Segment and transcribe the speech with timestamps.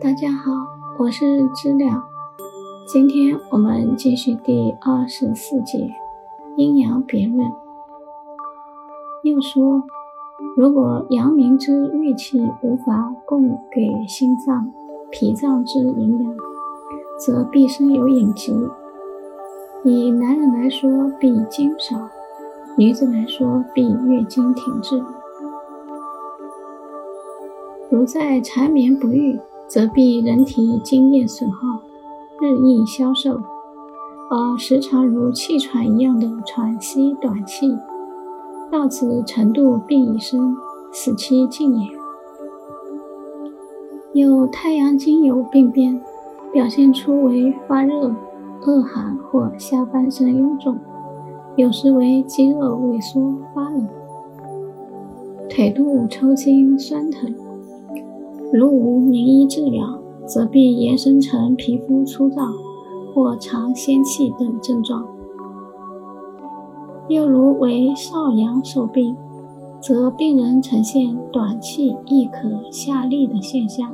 [0.00, 0.50] 大家好，
[0.98, 2.02] 我是知了。
[2.86, 5.88] 今天我们继续第二十四节
[6.56, 7.50] 阴阳别论。
[9.22, 9.82] 又说，
[10.56, 14.72] 如果阳明之胃气无法供给心脏、
[15.10, 16.34] 脾脏之营养，
[17.18, 18.52] 则必生有隐疾。
[19.84, 20.90] 以男人来说，
[21.20, 21.96] 必精少；
[22.76, 25.02] 女子来说，必月经停滞。
[27.90, 29.38] 如在缠绵不愈。
[29.74, 31.80] 则必人体津液损耗，
[32.40, 33.40] 日益消瘦，
[34.30, 37.76] 而时常如气喘一样的喘息短气，
[38.70, 40.56] 到此程度病已生，
[40.92, 41.88] 死期近也。
[44.12, 46.00] 有太阳经有病变，
[46.52, 48.14] 表现出为发热、
[48.64, 50.78] 恶寒或下半身臃肿，
[51.56, 53.88] 有时为肌肉萎缩发冷，
[55.50, 57.34] 腿肚抽筋酸疼。
[58.56, 62.40] 如无名医治疗，则必延伸成皮肤粗糙
[63.12, 65.04] 或常仙气等症状。
[67.08, 69.16] 又如为少阳受病，
[69.80, 73.90] 则病人呈现短气亦可下利的现象。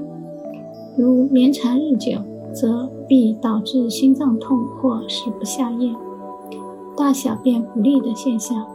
[0.94, 2.18] 如绵缠日久，
[2.52, 5.96] 则必导致心脏痛或食不下咽、
[6.94, 8.66] 大小便不利的现象。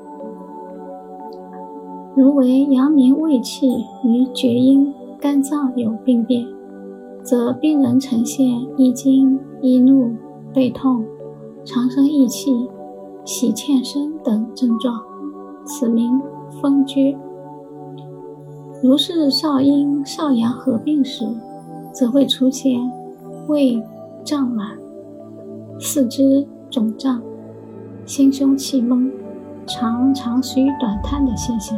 [2.16, 3.68] 如为阳明胃气
[4.04, 4.92] 与厥阴。
[5.20, 6.46] 肝脏有病变，
[7.24, 8.46] 则病人呈现
[8.78, 10.14] 易惊、易怒、
[10.54, 11.04] 背痛、
[11.64, 12.52] 常生易气、
[13.24, 15.02] 喜欠身等症状，
[15.66, 16.22] 此名
[16.62, 17.18] 风厥。
[18.84, 21.26] 如是少阴、少阳合并时，
[21.92, 22.80] 则会出现
[23.48, 23.82] 胃
[24.24, 24.78] 胀满、
[25.80, 27.22] 四肢肿胀、
[28.06, 29.12] 心胸气闷、
[29.66, 31.76] 常长吁短叹的现象。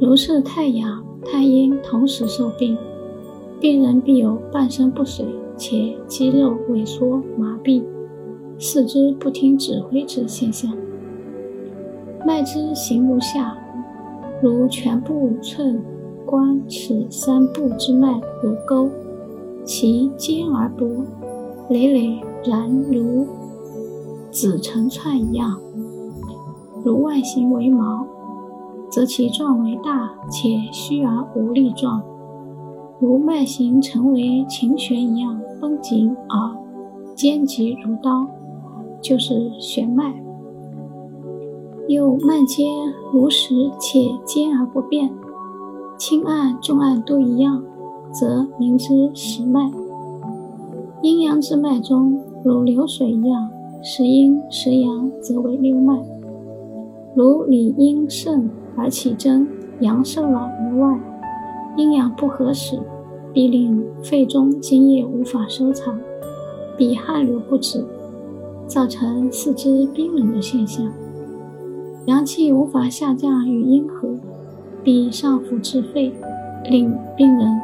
[0.00, 1.04] 如是太阳。
[1.24, 2.76] 太阴同时受病，
[3.60, 5.24] 病人必有半身不遂，
[5.56, 7.82] 且肌肉萎缩麻痹，
[8.58, 10.72] 四肢不听指挥之现象。
[12.26, 13.56] 脉之行如下：
[14.42, 15.82] 如全部寸、
[16.24, 18.88] 关、尺三部之脉如钩，
[19.64, 21.04] 其尖而薄，
[21.68, 23.26] 累累然如
[24.30, 25.58] 子成串一样；
[26.84, 28.07] 如外形为毛。
[28.90, 32.02] 则其状为大且虚而无力状，
[32.98, 36.56] 如脉形成为琴弦一样绷紧而
[37.14, 38.26] 尖急如刀，
[39.00, 40.22] 就是弦脉。
[41.86, 42.66] 又脉尖
[43.12, 45.10] 如石且尖而不变，
[45.96, 47.62] 轻按重按都一样，
[48.10, 49.70] 则名之实脉。
[51.02, 53.50] 阴阳之脉中，如流水一样，
[53.82, 56.02] 时阴时阳，则为六脉。
[57.14, 58.48] 如理阴盛。
[58.78, 59.46] 而起征，
[59.80, 60.98] 阳受老于外，
[61.76, 62.78] 阴阳不合时，
[63.32, 65.98] 必令肺中津液无法收藏，
[66.76, 67.84] 必汗流不止，
[68.66, 70.90] 造成四肢冰冷的现象。
[72.06, 74.08] 阳气无法下降与阴合，
[74.82, 76.12] 必上浮至肺，
[76.70, 77.60] 令病人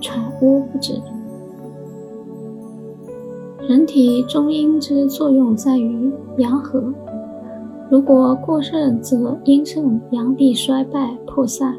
[0.00, 0.94] 喘呜不止。
[3.68, 6.92] 人体中阴之作用在于阳和。
[7.90, 11.74] 如果过盛，则阴盛阳必衰败破散；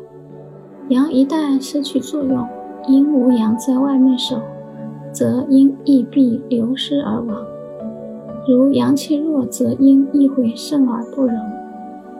[0.90, 2.48] 阳一旦失去作用，
[2.88, 4.38] 阴无阳在外面守，
[5.12, 7.38] 则阴亦必流失而亡。
[8.48, 11.36] 如阳气弱，则阴亦会盛而不容，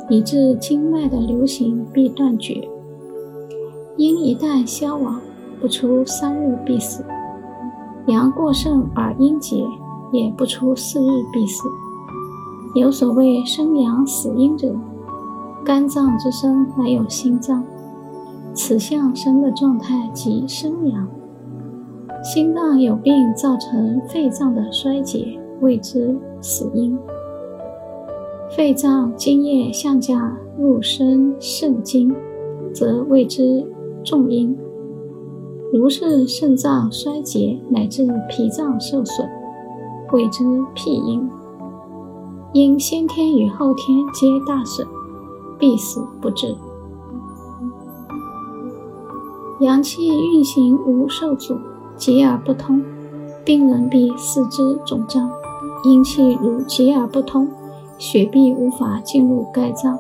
[0.10, 2.68] 以致经脉的流行必断绝。
[3.98, 5.22] 阴一旦消亡，
[5.62, 7.04] 不出三日必死；
[8.08, 9.58] 阳过盛而阴竭，
[10.12, 11.68] 也不出四日必死。
[12.76, 14.76] 有所谓生阳死阴者，
[15.64, 17.64] 肝脏之生乃有心脏，
[18.54, 21.08] 此相生的状态即生阳。
[22.22, 27.00] 心脏有病造成肺脏的衰竭，谓之死阴。
[28.58, 32.14] 肺脏津液向下入生肾经，
[32.74, 33.66] 则谓之
[34.04, 34.54] 重阴。
[35.72, 39.26] 如是肾脏衰竭乃至脾脏受损，
[40.12, 40.44] 谓之
[40.74, 41.26] 辟阴。
[42.56, 44.88] 因先天与后天皆大损，
[45.60, 46.56] 必死不治。
[49.60, 51.58] 阳气运行无受阻，
[51.98, 52.82] 结而不通，
[53.44, 55.28] 病人必四肢肿胀；
[55.84, 57.50] 阴气如结而不通，
[57.98, 60.00] 血必无法进入该脏，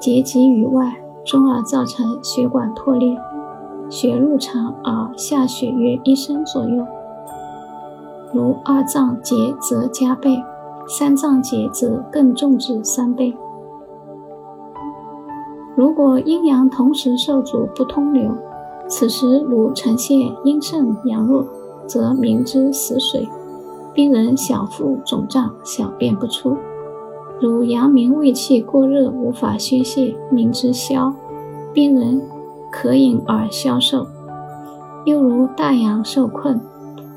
[0.00, 0.96] 结集于外，
[1.26, 3.18] 终而造成血管破裂，
[3.90, 6.86] 血入肠而下血约一升左右。
[8.32, 10.42] 如二脏结则加倍。
[10.86, 13.36] 三脏结则更重至三倍。
[15.74, 18.30] 如果阴阳同时受阻不通流，
[18.88, 21.44] 此时如呈现阴盛阳弱，
[21.86, 23.28] 则名之死水。
[23.92, 26.56] 病人小腹肿胀，小便不出；
[27.40, 31.12] 如阳明胃气过热，无法宣泄，名之消。
[31.72, 32.22] 病人
[32.70, 34.06] 渴饮而消瘦。
[35.04, 36.60] 又如大阳受困，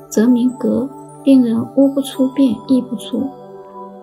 [0.08, 0.88] 则名隔，
[1.22, 3.28] 病人屙不出便，亦不出。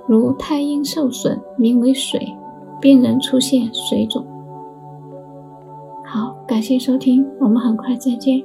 [0.07, 2.33] 如太阴受损，名为水，
[2.79, 4.25] 病人出现水肿。
[6.05, 8.41] 好，感谢收听，我们很快再见。